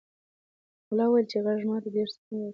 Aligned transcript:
ملا 0.89 1.05
وویل 1.07 1.25
چې 1.31 1.37
غږ 1.45 1.59
ماته 1.69 1.89
ډېر 1.95 2.07
سکون 2.15 2.37
راکوي. 2.41 2.49